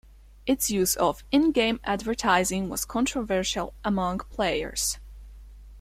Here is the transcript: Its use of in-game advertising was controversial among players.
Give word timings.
Its 0.47 0.71
use 0.71 0.95
of 0.95 1.23
in-game 1.31 1.79
advertising 1.83 2.69
was 2.69 2.85
controversial 2.85 3.75
among 3.85 4.17
players. 4.17 4.97